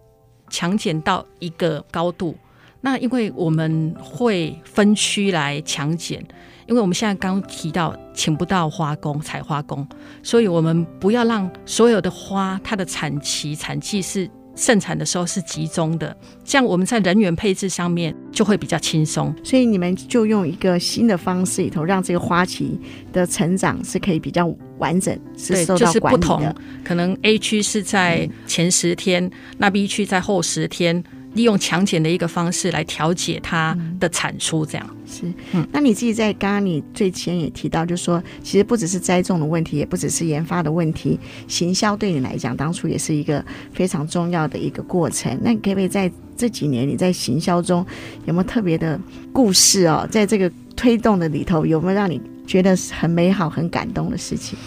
[0.50, 2.37] 强剪到一个高度。
[2.81, 6.20] 那因为我们会分区来强剪，
[6.66, 9.87] 因为我们现在刚提到请不到花工、采花工，
[10.22, 14.31] 所以我们不要让所有的花它的产期、产季是。
[14.59, 19.31] 盛产的时候是集中的，这样我们在人员配置上面就会比较轻松。
[19.44, 22.81] 所以你们就用一个新的方式里头，让这个花期
[23.12, 25.87] 的成长是可以比较完整，是受到管理的。
[25.87, 31.05] 就是不同，可能 A 区是在前十天，嗯、那 B 区在后十天。
[31.37, 35.35] 利用强碱的一个方式来调节它的产出，这样、嗯、是。
[35.53, 45.38] 嗯，那你自己在刚刚你最前也提到，就是说，其实不只是栽种的问题，也不只是研发的问题，行销对你来讲，当初也是一个非常重要的一个过程。
[45.42, 47.85] 那你可不可以在这几年你在行销中
[48.25, 48.99] 有没有特别的
[49.33, 50.09] 故事哦？
[50.11, 54.59] 在这个推动的里头，有没有让你觉得很美好、很感动的事情？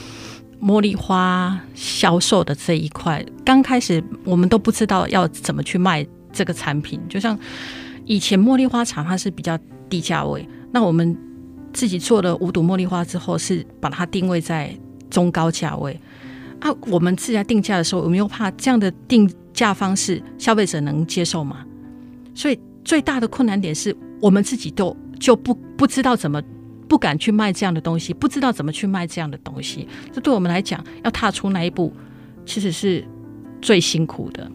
[0.62, 6.05] 茉莉花销售的这一块，刚开始我们都不知道要怎么去卖。
[6.32, 7.38] 这个产品就像
[8.06, 9.58] 以前茉莉花茶，它是比较
[9.89, 10.48] 低价位。
[10.72, 11.18] 那我们
[11.74, 14.76] 自己做了无毒茉莉花之后，是把它定位在
[15.10, 16.00] 中高价位。
[16.60, 21.65] 啊，我们自己在定价的时候，我们又怕这样的定价方式消费者能接受吗？
[22.36, 26.42] 所以最大的困难点是我们自己都就不不知道怎么
[26.88, 29.88] 不敢去卖这样的东西，不知道怎么去卖这样的东西。
[30.12, 31.94] 这对我们来讲，要踏出那一步，
[32.46, 33.06] 其实是
[33.62, 34.50] 最辛苦的。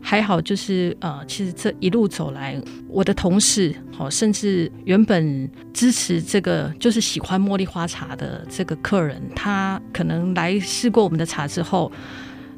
[0.00, 2.58] 还好，就是呃，其实这一路走来，
[2.88, 11.92] 我的同事，好，甚至原本支持这个，就是喜欢茉莉花茶的这个客人，他可能来试过我们的茶之后，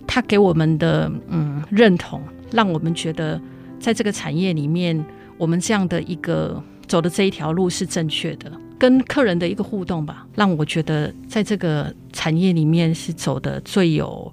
[0.07, 2.23] 他给我们的嗯认同，
[2.53, 3.41] 让我们觉得
[3.81, 5.05] 在这个产业里面，
[5.37, 14.33] 我们这样的一个走的这一条路是正确的，跟客人的一个互动吧，让我觉得在这个产业里面是走的最有，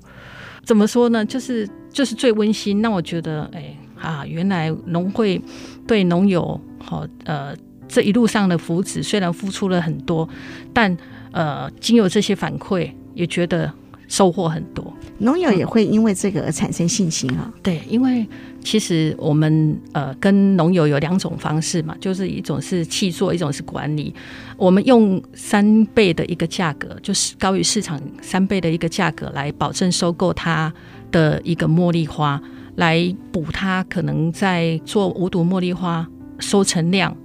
[0.63, 1.67] 怎么说呢，就是。
[1.91, 2.81] 就是最温馨。
[2.81, 5.41] 那我觉得，哎啊，原来农会
[5.87, 7.55] 对农友好，呃，
[7.87, 10.27] 这一路上的福祉虽然付出了很多，
[10.73, 10.95] 但
[11.31, 13.71] 呃，经由这些反馈，也觉得
[14.07, 14.93] 收获很多。
[15.19, 17.51] 农友也会因为这个而产生信心啊。
[17.63, 18.25] 对，因为
[18.63, 24.13] 其实我们呃跟农友有两种方式嘛，就是一种是气作，一种是管理。
[24.57, 30.71] 我们用三倍的一个价格，就是高于市场三倍的一个价格来保证收购它。
[31.11, 32.41] 的一个茉莉花
[32.75, 36.07] 来补它可能在做无毒茉莉花
[36.39, 37.15] 收成量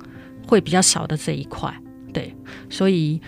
[0.47, 1.73] 会比较少的这一块，
[2.13, 2.35] 对，
[2.71, 3.21] 所以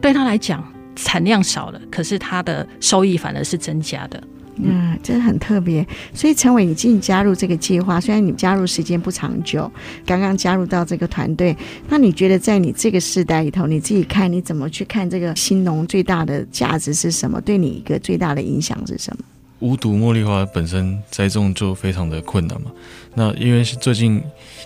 [0.00, 0.62] 对他来讲
[0.96, 4.22] 产量少了，可是他的收益反而是增加的。
[4.56, 5.86] 嗯，真的很特别。
[6.12, 9.70] 所以陈伟，你进加入这个计划，虽然你加入时间不长久，
[10.04, 11.56] 刚刚加入到这个团队，
[11.88, 17.40] 那你觉得在你这个时代里头，你自己看你怎么去看这个新农最大的价值是什么？
[17.40, 19.24] 对你一个最大的影响是什么？
[19.62, 22.72] 无毒茉莉花本身栽种就非常的困难嘛，
[23.14, 24.20] 那因为最近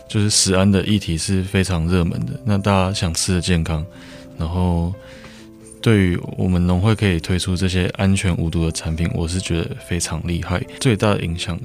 [0.09, 3.85] 就是食安的议题是非常热门的，那大家想吃的健康，
[4.39, 4.93] 然后
[5.83, 10.61] 对于我们农会可以推出这些安全无毒的产品，我是觉得非常厉害。
[10.81, 11.61] 最大的影响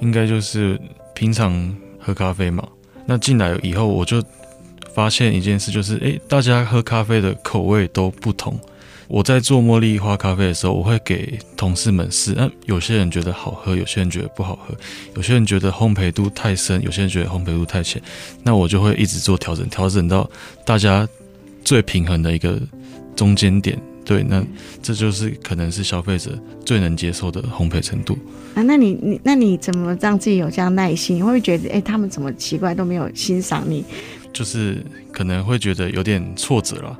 [0.00, 0.80] 应该就是
[1.14, 2.66] 平常喝咖啡嘛，
[3.06, 4.22] 那进来以后我就
[4.94, 8.58] 发现一件事，就是诶，大家喝咖啡的口味都不同。
[9.08, 12.34] 我在做茉莉花咖啡的时候，我会给同事们试。
[12.36, 14.74] 那有些人觉得好喝，有些人觉得不好喝，
[15.16, 18.00] 有些人觉得烘焙度太深，有些人觉得烘焙度太浅。
[18.42, 20.30] 那我就会一直做调整，调整到
[20.64, 21.08] 大家
[21.64, 22.60] 最平衡的一个
[23.16, 23.80] 中间点。
[24.04, 24.44] 对，那
[24.82, 28.18] 这就是可能是消费者最能接受的烘焙程度。
[28.54, 31.16] 啊，那你你那你怎么让自己有这样耐心？
[31.16, 33.84] 你会不会觉得，哎，他们怎么奇怪都没有欣赏你？
[34.32, 36.98] 就是可能会觉得有点挫折了。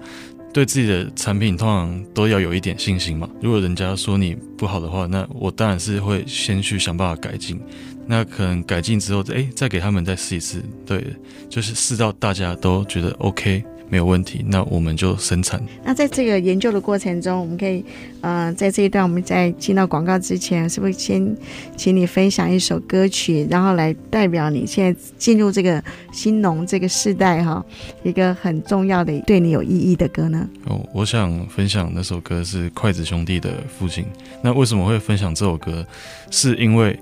[0.53, 3.29] 对自己的产品通常都要有一点信心嘛。
[3.41, 7.61] 如果人家说你不好的话，那我当然是会先去想办法改进。
[8.07, 10.63] 那可能改进之后，哎，再给他们再试一次。
[10.87, 11.05] 对，
[11.51, 13.63] 就是试到大家都觉得 OK。
[13.91, 15.63] 没有问题，那我们就生产。
[15.83, 17.85] 那在这个研究的过程中，我们可以，
[18.21, 21.37] 呃，在这一段我们在进到广告之前，是不是先
[21.77, 27.65] 请你分享一首歌曲，然后来代表你现在进入这个新农这个世代哈，
[28.03, 30.49] 一个很重要的对你有意义的歌呢？
[30.67, 34.05] 哦，我想分享那首歌是筷子兄弟的父亲。
[34.43, 35.87] 那为什么会分享这首歌？
[36.31, 36.99] 是因为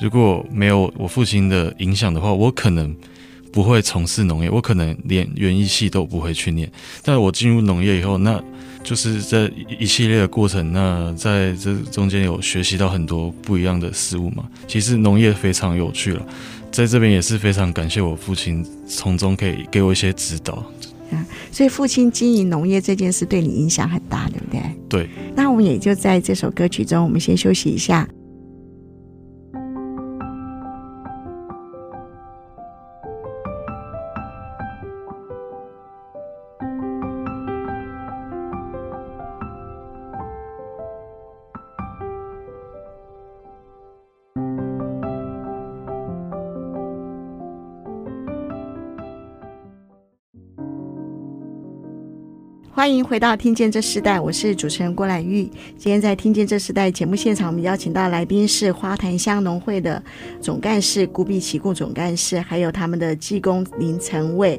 [0.00, 2.94] 如果没有我父亲的影响的话，我可能。
[3.52, 6.70] 不会从事农业，我可能连园艺系都不会去念。
[7.02, 8.42] 但我进入农业以后，那
[8.84, 14.44] 就是在一系列的过程，那在这中间有学习到很多不一样的事物嘛。
[14.66, 16.26] 其实农业非常有趣了，
[16.70, 20.64] 在这边也是非常感谢我父亲，从中可以给我一些指导。
[21.10, 24.60] 啊，所以父亲经营农业这件事对你影响很大，对不对？
[24.88, 25.10] 对。
[25.34, 28.06] 那我们也就在这首歌曲中，我们先休息一下。
[52.88, 55.42] 欢迎回到《听见这世代》，我是主持人郭兰玉。
[55.76, 60.02] 今天在《听见这世代》节目现场，我们邀请到来宾是花坛乡农会的
[60.40, 64.58] 总干事辜碧琪顾总干事，还有他们的技工林成伟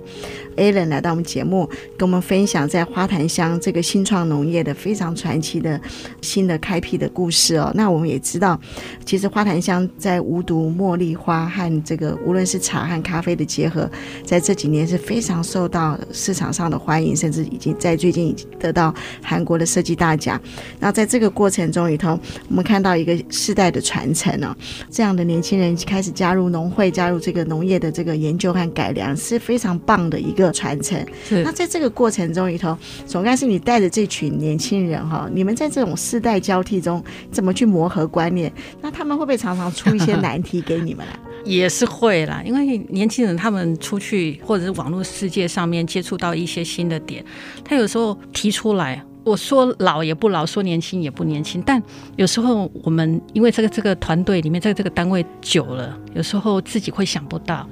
[0.57, 5.81] Alan 来到我们节目，跟我们分享在花坛乡这个新创农业的非常传奇的
[6.21, 7.71] 新的开辟的故事哦。
[7.73, 8.59] 那我们也知道，
[9.03, 13.89] 其实花坛乡在无毒茉莉花和这个无论是茶和咖啡的结合，
[14.23, 20.39] 在这几年是非常受到市场上的欢迎，甚至已经在最近经得到韩国的设计大奖。
[20.79, 24.55] 那在这个过程中里头，我们看到一个世代的传承哦，
[24.89, 31.03] 这样的年轻人开始加入农会，加入这个农业的这个研究和改良，是非常棒的一个传承。
[31.27, 31.43] 是。
[31.43, 38.51] 那在这个过程中里头，总该是你带着这群年轻人哈，你们在这种世代交替中怎么去磨合观念？
[38.81, 41.28] 那他们会不会常常出一些 难题给你们来？
[41.45, 47.23] 也是会啦，因为年轻人他们出去或者是网络世界上面接触到一些新的点，
[47.63, 51.61] 他有时候提出来，我说老也不老，说年轻也不年轻。
[51.65, 51.81] 但
[52.17, 57.67] 有时候我们因为这个这个团队里面，在这个单位久了，有时候自己会想不到。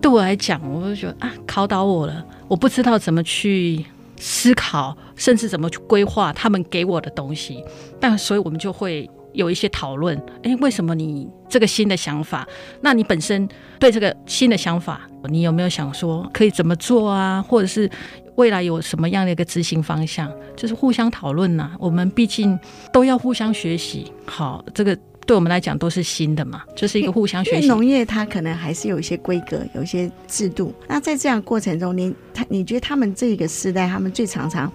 [0.00, 3.84] 对我来讲，我就觉得啊，考倒我了，我不知道怎么去
[4.16, 7.62] 思考，甚至怎么去规划他们给我的东西。
[8.00, 9.08] 但所以我们就会。
[9.32, 12.46] 有一些讨论，诶，为什么你这个新的想法？
[12.80, 17.40] 那你本身对这个新的想法，你有没有想说可以怎么做啊？
[17.46, 17.90] 或者是
[18.36, 20.32] 未来有什么样的一个执行方向？
[20.56, 21.72] 就是互相讨论呐。
[21.78, 22.58] 我们毕竟
[22.92, 24.12] 都要互相学习。
[24.26, 24.96] 好，这个。
[25.30, 27.68] 对我们来讲都是新的嘛，就是一个互相学习。
[27.68, 30.74] 农业它可能还是有一些规格，有一些制度。
[30.88, 34.68] 那在这样过程中，你他你觉得他们这个时代，他们最常常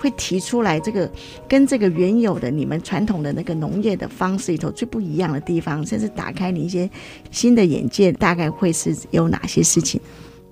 [0.00, 1.08] 会提出来这个
[1.46, 6.90] 跟这个原有的你们传统的那个农业的方式里头最不一样的地方，甚至打开你一些
[7.30, 10.00] 新的眼界，大概会是有哪些事情？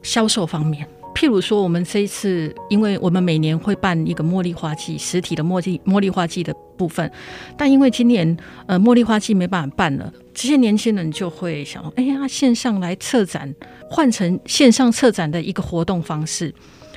[0.05, 0.87] 销售方面。
[1.19, 7.11] 譬如说，我们这一次，因为我们每年会办一个茉莉花季，实体的茉莉茉莉花季的部分，
[7.57, 8.37] 但因为今年
[8.69, 13.53] 呃茉莉花季没办法办了，这些年轻人就会想，哎呀，线上来策展，
[13.91, 16.55] 换成线上策展的一个活动方式。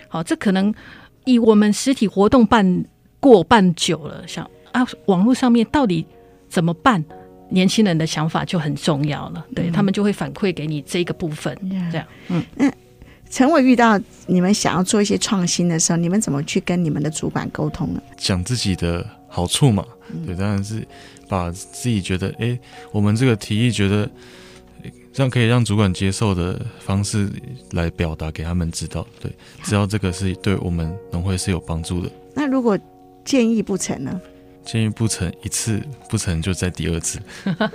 [0.07, 0.71] 好，这可能
[1.25, 2.85] 以我们实体活动办
[3.19, 6.05] 过办久了，想啊，网络上面到底
[6.47, 7.03] 怎么办？
[7.49, 11.57] 年轻人的想法就很重要了，对、嗯、他们就会反馈给你这个部分，
[11.91, 12.71] 这样，嗯嗯。
[13.31, 18.01] 成伟遇到你们想要做一些创新的时候，你们怎么去跟你们的主管沟通呢？
[18.17, 19.83] 讲自己的好处嘛，
[20.25, 20.85] 对，当然是
[21.29, 22.59] 把自己觉得，哎、欸，
[22.91, 24.07] 我们这个提议觉得
[25.13, 27.29] 这样可以让主管接受的方式
[27.71, 29.31] 来表达给他们知道，对，
[29.63, 32.11] 知道这个是对我们农会是有帮助的。
[32.35, 32.77] 那如果
[33.23, 34.19] 建议不成呢？
[34.65, 37.17] 建议不成，一次不成就在第二次。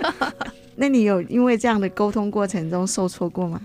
[0.77, 3.59] 那你有因为这样的沟通过程中受挫过吗？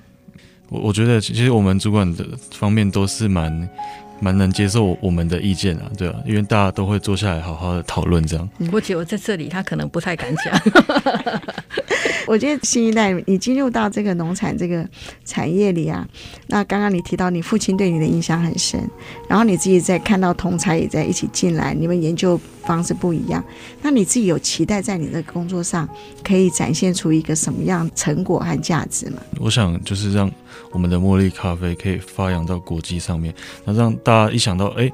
[0.72, 3.68] 我我觉得其实我们主管的方面都是蛮
[4.20, 8.48] 蛮能接受我们的意见啊，对啊，因为大家都会坐下来好好的讨论这样。
[8.72, 11.42] 我觉得我在这里他可能不太敢讲。
[12.26, 14.88] 我觉得新一代你进入到这个农产这个
[15.24, 16.06] 产业里啊，
[16.46, 18.80] 那刚刚你提到你父亲对你的印象很深，
[19.28, 23.42] 然后你自己在看到同才也在一起进来，你们研究方式不一样，
[23.80, 25.88] 那你自己有期待在你的工作上
[26.24, 29.18] 可以展现出一个什么样成果和价值吗？
[29.38, 30.30] 我想就是让
[30.70, 34.90] 我们的茉莉咖啡可以发扬到国际上面，那让大家一想到哎，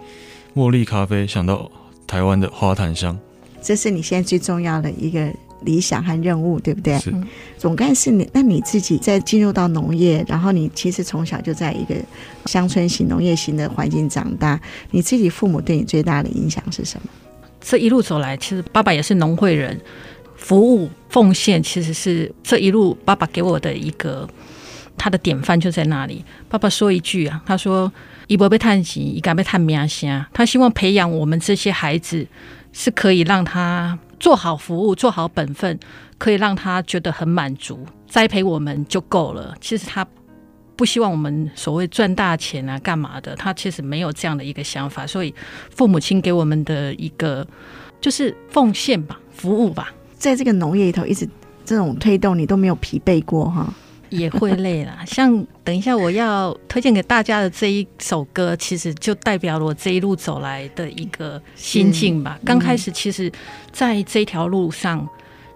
[0.55, 1.71] 茉莉咖啡想到
[2.07, 3.19] 台湾的花坛香，
[3.63, 5.33] 这是你现在最重要的一个。
[5.63, 6.97] 理想和任务，对不对？
[7.01, 7.13] 是。
[7.59, 11.97] 总干事，你那你自己在进入到农业，然后你其实从小就在一个
[12.47, 14.61] 乡村型、农业型的环境长大，
[14.93, 17.09] 你自己父母对你最大的影响是什么？
[17.61, 19.81] 这一路走来，其实爸爸也是农会人，
[20.37, 24.29] 服务奉献其实是这一路爸爸给我的一个
[24.97, 26.25] 他的典范就在那里。
[26.49, 27.93] 爸爸说一句啊，他说
[28.29, 32.27] ：“一不被探及，一敢被探名声。”他希望培养我们这些孩子，
[32.73, 33.99] 是可以让他。
[34.21, 35.79] 做好服务，做好本分，
[36.19, 39.55] 可以让他觉得很满足，栽培我们就够了。
[39.61, 40.05] 其实他
[40.79, 43.35] 不希望我们所谓赚大钱啊，干嘛的？
[43.35, 45.05] 他其实没有这样的一个想法。
[45.05, 45.35] 所以
[45.75, 47.45] 父母亲给我们的一个
[48.01, 51.29] 就是奉献吧，服务吧，在这个农业里头一直
[51.65, 53.75] 这种推动，你都没有疲惫过哈。
[54.11, 62.39] 也会累啦， 像等一下我要推荐给大家的这一首歌，其实就代表了我这一路走来的一个心境吧。
[62.43, 63.31] 刚开始，其实
[63.71, 65.07] 在这条路上，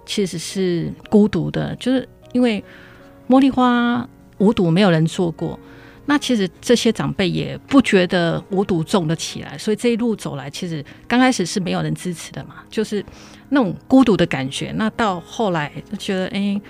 [0.05, 2.63] 其实是孤独的，就是因为
[3.27, 4.07] 茉莉花
[4.43, 5.59] 无毒，没有人做过。
[6.07, 13.05] 那其实这些长辈也不觉得无毒种得起来，所以这一路走来，其实刚开始是没有人支持的嘛，就是
[13.51, 14.73] 那种孤独的感觉。
[14.77, 16.61] 那到后来就觉得，哎，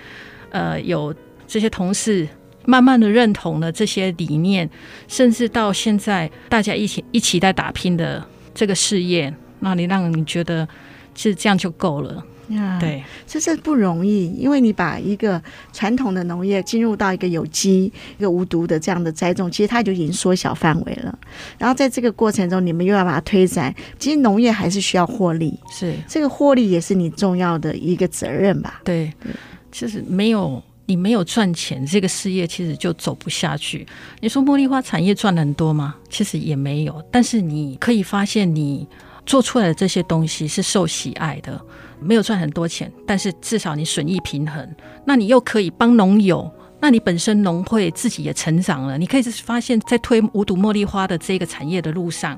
[0.51, 1.13] 呃，有。
[1.45, 2.27] 这些同事
[2.65, 4.67] 慢慢的认同了这些理念，
[5.07, 10.67] 甚至到现在大家一起一起在打拼的这个事业，那你让你觉得
[11.13, 12.25] 其实这样就够了。
[12.49, 15.41] 呀，对，这是不容易，因为你把一个
[15.71, 21.17] 传统的农业进入到一个有机、一个无毒的这样的栽种，其实它就已经缩小范围了。
[21.57, 28.81] 然后在这个过程中，你们又要把它推展，其实农业还是需要获利，是这个获利也是你重要的一个责任吧？
[28.83, 29.11] 对，
[29.71, 33.87] 其实没有你没有赚钱，这个事业其实就走不下去。
[34.19, 35.95] 你说茉莉花产业赚很多吗？
[36.09, 38.85] 其实也没有，但是你可以发现你。
[39.25, 41.59] 做出来的这些东西是受喜爱的，
[41.99, 44.75] 没有赚很多钱，但是至少你损益平衡。
[45.05, 48.97] 那你又可以帮农友，那你本身农会自己也成长了。
[48.97, 52.37] 你可以发现，在推无毒茉莉花的这个产业的路上，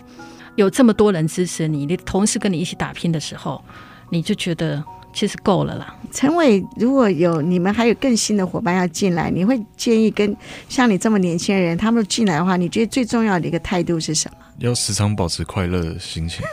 [0.56, 3.64] 有这么多人支持你，你同事跟你一起打拼的时候，
[4.10, 4.84] 你就觉得
[5.16, 5.96] 其实够了啦。
[6.12, 10.36] 陈伟，如果有你们还有更新的伙伴要进来，你会建议跟
[10.70, 14.38] 像你这么年轻的人，他们进来的话，你觉得最重要的一个态度是什么？
[14.60, 16.46] 要时常保持快乐的心情。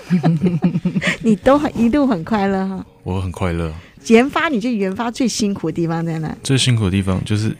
[1.22, 2.86] 你都很一路很快乐哈。
[3.02, 3.72] 我很快乐。
[4.06, 6.36] 研发，你觉得研发最辛苦的地方在哪？
[6.42, 7.56] 最辛苦的地方就是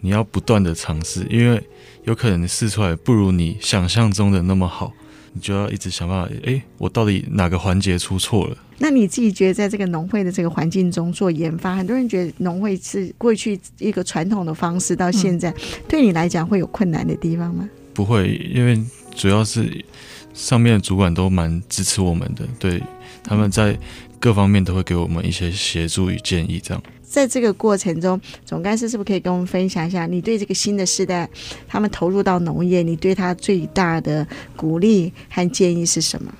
[0.00, 1.62] 你要不断的尝试，因为
[2.04, 4.92] 有可能你试出来不如你想象中的那么好，
[5.32, 6.34] 你就要一直想办法。
[6.44, 8.56] 哎，我到底哪个环节出错了？
[8.78, 15.56] 那你自己觉得，在这个农会的这个环境中做研发，很多人觉得农会是过去一个传统的方式，到现在、嗯、
[15.88, 17.68] 对你来讲会有困难的地方吗？
[17.94, 18.80] 不会，因为。
[19.16, 19.84] 主要是
[20.32, 22.80] 上面的主管都蛮支持我们的，对，
[23.24, 23.76] 他们在
[24.20, 26.60] 各方面都会给我们一些协助与建议。
[26.62, 31.28] 这样，在这个过程中，总干事是不是可以跟我们分享一下，你对这个新的世代，
[31.66, 36.32] 他们投入到农业，你对他最大的鼓励和建议是什么？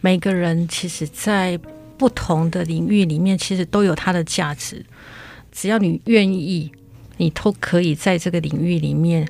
[0.00, 1.56] 每个人其实，在
[1.96, 4.84] 不同的领域里面，其实都有他的价值。
[5.52, 6.72] 只要你愿意，
[7.18, 9.28] 你都可以在这个领域里面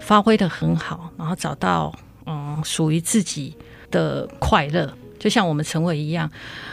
[0.00, 1.92] 发挥得很好，然后找到。
[2.26, 3.56] 嗯，属于自己
[3.90, 6.28] 的快乐，就像我们陈伟一样。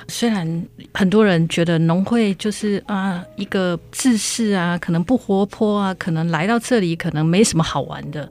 [0.08, 8.28] 虽然很多人觉得农会就是啊一个制式啊，可能不活泼啊，可能来到这里可能没什么好玩的，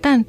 [0.00, 0.24] 但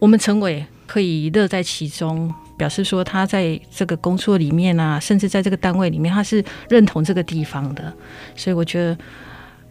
[0.00, 7.92] 我们陈伟可以乐在其中，表示说他在这个工作里面啊，甚至在这个单位里面，他是认同这个地方的。
[8.34, 8.98] 所以我觉得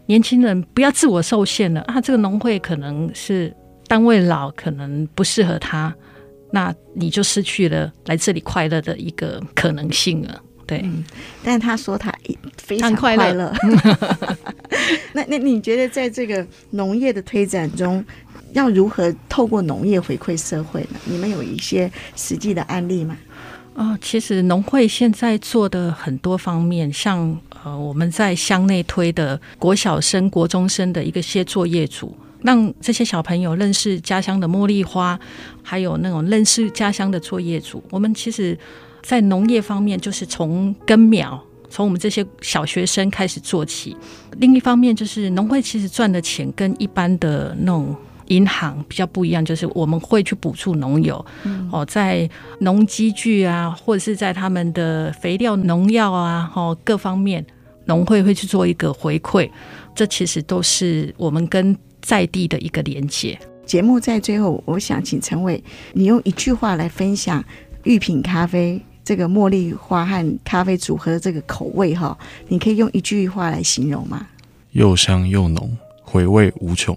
[0.06, 3.54] 年轻人不要自我受限了啊，这个农会可能是
[3.88, 5.92] 单位老，可能不适合他。
[6.52, 10.80] 那你就失去了来这里快乐的一个可能性了，对。
[10.84, 11.04] 嗯、
[11.44, 12.12] 但他说他
[12.56, 13.52] 非常快乐。
[15.12, 18.04] 那那你觉得在这个农业的推展中，
[18.52, 20.98] 要如何透过农业回馈社会呢？
[21.04, 23.16] 你们有一些实际的案例吗？
[23.74, 32.16] 哦，其实农会现在做的很多方面，像呃我们在乡内推的国小生、国中生的一个些作业组。
[32.42, 35.18] 让这些小朋友认识家乡的茉莉花，
[35.62, 37.82] 还有那种认识家乡的作业组。
[37.90, 38.58] 我们其实，
[39.02, 43.96] 在农业方面，就是从根苗，从我们这些小学生开始做起。
[44.38, 47.94] 另一方面，就是农会其实赚的钱跟一般的那种
[48.28, 52.28] 银行比较不一样，就是我们会去补助农友，嗯、哦，在
[52.60, 57.44] 农机具啊，或者是在他们的肥料、农药啊，哦，各方面，
[57.86, 59.50] 农会会去做一个回馈。
[59.94, 63.38] 这其实都是我们跟在地的一个连接。
[63.64, 67.44] 节目在最后，我想请陈伟，你用一句话来分享
[67.84, 74.26] 玉品咖啡这个茉莉花和咖啡组合的这个口味哈，你可以用一句话来形容吗？
[74.72, 76.96] 又香又浓，回味无穷。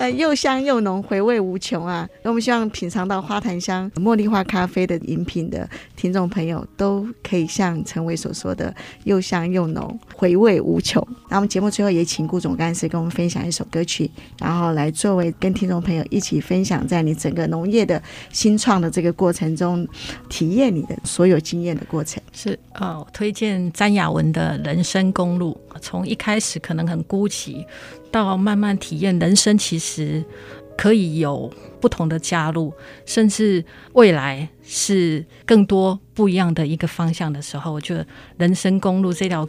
[0.00, 2.08] 呃，又香又浓，回味无穷啊！
[2.22, 8.74] 那我们希望品尝到花檀香茉莉花咖啡的饮品的听众朋友，都可以像陈伟所说的，
[9.04, 11.06] 又香又浓，回味无穷。
[11.28, 19.86] 那我们节目最后也请顾总干事跟我们分享一首歌曲，然后来作为跟听众朋友一起分享，在你整个农业的新创的这个过程中，
[20.30, 22.22] 体验你的所有经验的过程。
[22.32, 27.66] 是啊，我推荐詹雅雯的《人生公路》，从一开始可能很孤寂。
[28.10, 30.24] 到慢慢体验人生，其实
[30.76, 32.72] 可以有不同的加入，
[33.06, 38.04] 甚至未来是更多不一样的一个方向的时候，我觉得
[38.38, 39.48] 《人生公路》这条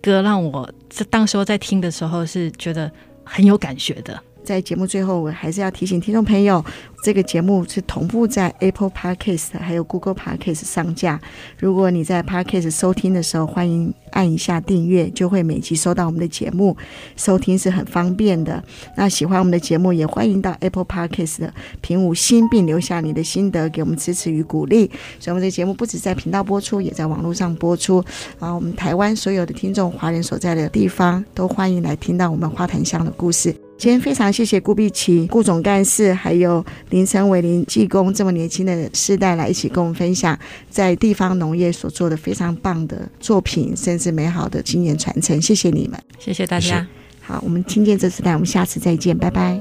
[0.00, 2.90] 歌让我这当时候在听的时候是觉得
[3.24, 4.22] 很有感觉的。
[4.44, 6.64] 在节目最后，我还是要提醒听众朋友，
[7.04, 11.20] 这个节目是同步在 Apple Podcast 还有 Google Podcast 上架。
[11.58, 16.76] 如果你在 Podcast 收听的时候，欢迎按一下订阅，就会每集收到我们的节目，
[17.16, 18.62] 收听是很方便的。
[18.96, 21.48] 那喜欢我们的节目，也欢迎到 Apple Podcast
[21.80, 24.90] 评五星，并留下你的心得，给我们支持与鼓励。
[25.18, 28.04] 所以，我们这节目不止在频道播出，也在网络上播出。
[28.38, 33.54] 啊，我们台湾所有的听众，华人所在的地方，都欢迎来听到我们花坛乡的故事。
[33.82, 40.38] 今天非常谢谢顾碧琪顾总干事，还有林成伟林技工这么年轻的世代来一起跟我们分享
[40.70, 45.42] 在地方农业所做的非常棒的作品，甚至美好的经验传承。
[45.42, 46.86] 谢谢你们，谢谢大家。
[47.22, 49.60] 好，我们听见这世代，我们下次再见，拜拜。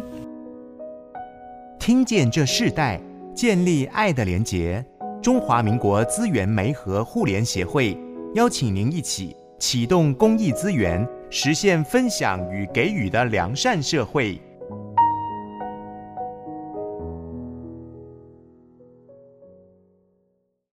[1.80, 3.02] 听见这世代，
[3.34, 4.86] 建立爱的连结。
[5.20, 7.98] 中华民国资源媒和互联协会
[8.36, 11.04] 邀请您一起启动公益资源，
[11.34, 14.38] 实现分享与给予的良善社会。